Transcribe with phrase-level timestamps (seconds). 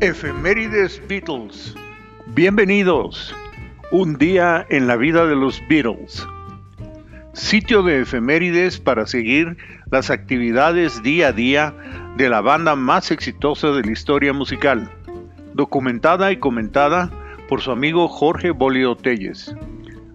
[0.00, 1.74] Efemérides Beatles.
[2.34, 3.34] Bienvenidos.
[3.90, 6.26] Un día en la vida de los Beatles.
[7.32, 9.56] Sitio de efemérides para seguir
[9.90, 11.74] las actividades día a día
[12.18, 14.92] de la banda más exitosa de la historia musical.
[15.54, 17.10] Documentada y comentada
[17.48, 19.56] por su amigo Jorge Bolio Telles.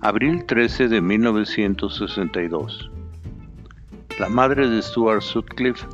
[0.00, 2.92] Abril 13 de 1962.
[4.20, 5.84] La madre de Stuart Sutcliffe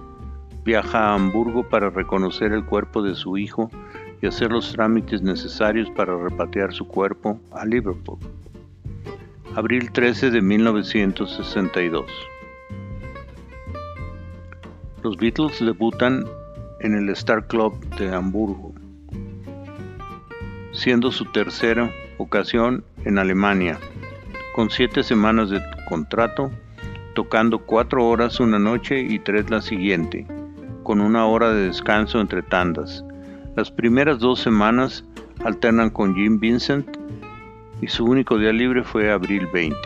[0.65, 3.71] viaja a Hamburgo para reconocer el cuerpo de su hijo
[4.21, 8.19] y hacer los trámites necesarios para repatriar su cuerpo a Liverpool.
[9.55, 12.07] Abril 13 de 1962.
[15.03, 16.25] Los Beatles debutan
[16.81, 18.75] en el Star Club de Hamburgo,
[20.73, 23.79] siendo su tercera ocasión en Alemania,
[24.55, 26.51] con siete semanas de contrato,
[27.15, 30.27] tocando cuatro horas una noche y tres la siguiente
[30.83, 33.05] con una hora de descanso entre tandas.
[33.57, 35.05] Las primeras dos semanas
[35.45, 36.87] alternan con Jim Vincent
[37.81, 39.77] y su único día libre fue abril 20.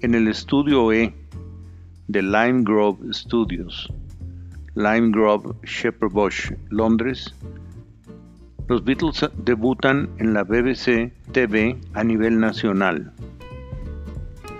[0.00, 1.14] En el estudio E
[2.08, 3.88] de Lime Grove Studios,
[4.74, 7.32] Lime Grove, Shepherd Bush, Londres,
[8.70, 13.12] los Beatles debutan en la BBC TV a nivel nacional.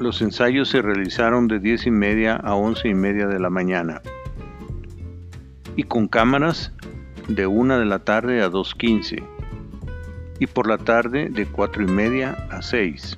[0.00, 4.02] Los ensayos se realizaron de 10 y media a 11 y media de la mañana
[5.76, 6.72] y con cámaras
[7.28, 9.22] de 1 de la tarde a 2.15
[10.40, 13.16] y por la tarde de 4 y media a 6.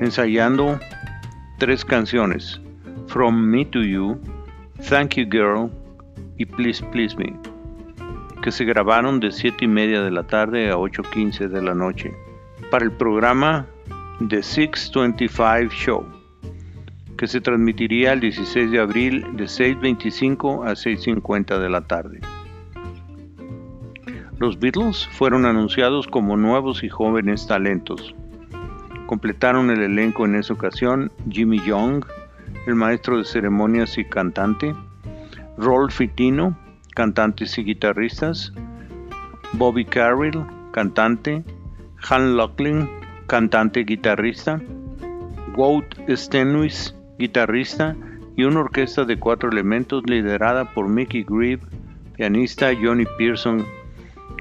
[0.00, 0.80] Ensayando
[1.58, 2.58] tres canciones,
[3.06, 4.18] From Me to You,
[4.88, 5.70] Thank You Girl
[6.38, 7.53] y Please Please Me
[8.44, 12.14] que se grabaron de 7 y media de la tarde a 8.15 de la noche
[12.70, 13.64] para el programa
[14.28, 16.04] The 625 Show,
[17.16, 22.20] que se transmitiría el 16 de abril de 6.25 a 6.50 de la tarde.
[24.38, 28.14] Los Beatles fueron anunciados como nuevos y jóvenes talentos.
[29.06, 32.04] Completaron el elenco en esa ocasión Jimmy Young,
[32.66, 34.74] el maestro de ceremonias y cantante,
[35.56, 36.58] Rolf Fitino,
[36.94, 38.52] cantantes y guitarristas,
[39.54, 41.44] Bobby Carroll, cantante,
[42.08, 42.88] Han Locklin,
[43.26, 44.60] cantante y guitarrista,
[45.56, 47.96] Wout Stenwis, guitarrista,
[48.36, 51.62] y una orquesta de cuatro elementos liderada por Mickey Grieve,
[52.16, 53.64] pianista Johnny Pearson,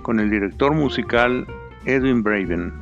[0.01, 1.45] con el director musical
[1.85, 2.73] Edwin Braven.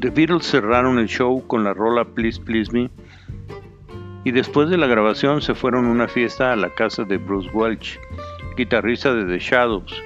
[0.00, 2.90] The Beatles cerraron el show con la rola Please Please Me
[4.26, 7.48] y después de la grabación se fueron a una fiesta a la casa de Bruce
[7.52, 7.96] Welch,
[8.56, 10.02] guitarrista de The Shadows,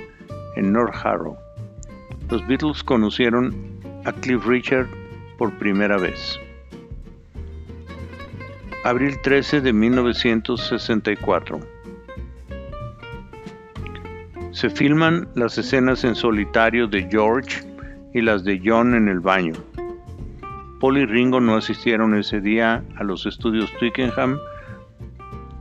[0.56, 1.38] en North Harrow.
[2.28, 3.54] Los Beatles conocieron
[4.04, 4.88] a Cliff Richard
[5.38, 6.38] por primera vez.
[8.84, 11.58] Abril 13 de 1964.
[14.50, 17.62] Se filman las escenas en solitario de George
[18.12, 19.54] y las de John en el baño.
[20.80, 24.38] Paul y Ringo no asistieron ese día a los estudios Twickenham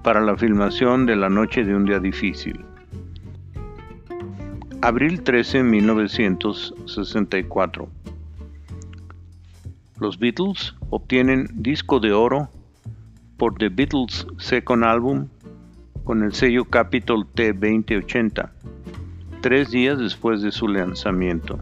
[0.02, 2.63] para la filmación de La Noche de un Día Difícil.
[4.81, 7.90] Abril 13, 1964.
[10.00, 12.47] Los Beatles obtienen disco de oro
[13.35, 15.28] por The Beatles Second Album
[16.06, 18.52] con el sello Capitol T2080,
[19.41, 21.59] tres días después de su lanzamiento,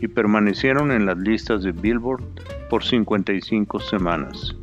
[0.00, 2.24] y permanecieron en las listas de Billboard
[2.68, 4.54] por 55 semanas.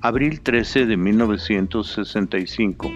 [0.00, 2.90] Abril 13 de 1965.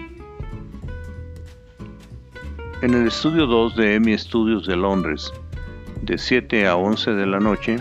[2.81, 5.31] En el estudio 2 de EMI Studios de Londres,
[6.01, 7.77] de 7 a 11 de la noche,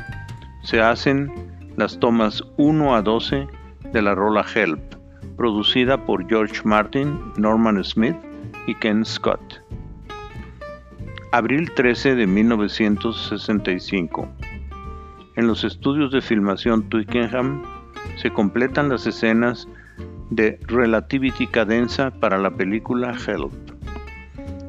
[0.63, 1.33] se hacen
[1.77, 3.49] las tomas 1 a 12
[3.93, 4.81] de la rola Help,
[5.37, 8.17] producida por George Martin, Norman Smith
[8.67, 9.61] y Ken Scott.
[11.33, 14.29] Abril 13 de 1965.
[15.35, 17.63] En los estudios de filmación Twickenham
[18.17, 19.67] se completan las escenas
[20.29, 23.51] de Relativity Cadenza para la película Help.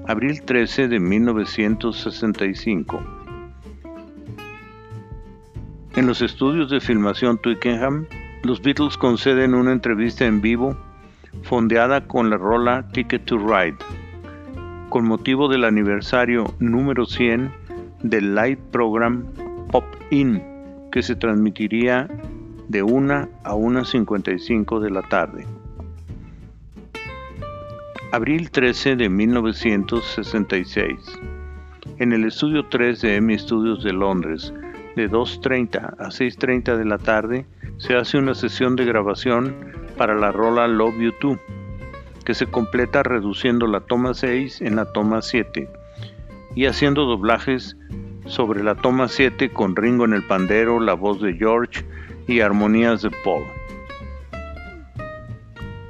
[0.07, 3.03] Abril 13 de 1965.
[5.97, 8.05] En los estudios de filmación Twickenham,
[8.43, 10.77] los Beatles conceden una entrevista en vivo
[11.41, 13.75] fondeada con la rola Ticket to Ride,
[14.87, 17.51] con motivo del aniversario número 100
[18.03, 19.25] del live program
[19.69, 20.52] Pop In
[20.93, 22.07] que se transmitiría
[22.67, 23.13] de 1
[23.43, 25.43] a 1.55 de la tarde.
[28.11, 30.99] Abril 13 de 1966.
[31.97, 34.53] En el estudio 3 de EMI Studios de Londres,
[34.95, 37.47] de 2.30 a 6.30 de la tarde,
[37.77, 39.55] se hace una sesión de grabación
[39.97, 41.39] para la rola Love You Too,
[42.23, 45.67] que se completa reduciendo la toma 6 en la toma 7
[46.53, 47.77] y haciendo doblajes
[48.25, 51.85] sobre la toma 7 con Ringo en el pandero, la voz de George
[52.27, 53.43] y armonías de Paul.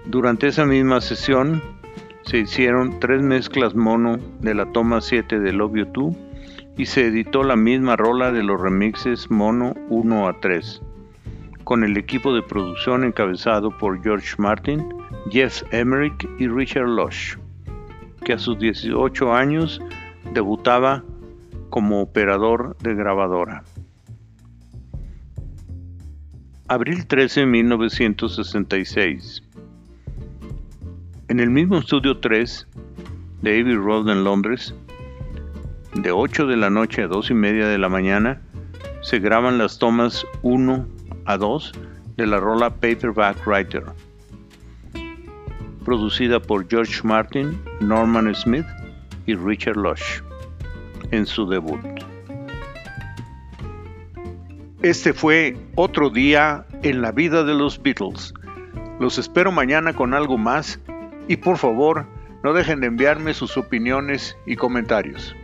[0.06, 1.62] Durante esa misma sesión
[2.24, 6.16] se hicieron tres mezclas mono de la toma 7 de Love You Too
[6.78, 10.82] y se editó la misma rola de los remixes mono 1 a 3,
[11.64, 14.84] con el equipo de producción encabezado por George Martin,
[15.30, 17.36] Jeff Emerick y Richard Lush,
[18.24, 19.82] que a sus 18 años
[20.34, 21.04] debutaba
[21.74, 23.64] como operador de grabadora.
[26.68, 29.42] Abril 13 de 1966.
[31.30, 32.68] En el mismo estudio 3
[33.42, 34.76] de Abbey Road en Londres,
[35.96, 38.40] de 8 de la noche a 2 y media de la mañana,
[39.02, 40.88] se graban las tomas 1
[41.26, 41.72] a 2
[42.18, 43.86] de la rola Paperback Writer,
[45.84, 48.68] producida por George Martin, Norman Smith
[49.26, 50.22] y Richard Lush
[51.14, 51.80] en su debut.
[54.82, 58.34] Este fue otro día en la vida de los Beatles.
[59.00, 60.80] Los espero mañana con algo más
[61.28, 62.06] y por favor
[62.44, 65.36] no dejen de enviarme sus opiniones y comentarios.